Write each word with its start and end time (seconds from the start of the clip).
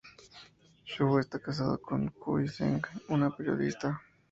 Xu 0.91 1.13
está 1.19 1.37
casado 1.47 1.75
con 1.87 1.99
Cui 2.21 2.45
Zheng, 2.53 2.81
una 3.15 3.29
periodista. 3.37 3.87